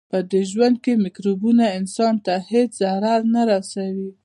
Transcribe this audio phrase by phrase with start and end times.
[0.09, 4.11] پدې ژوند کې مکروبونه انسان ته هیڅ ضرر نه رسوي.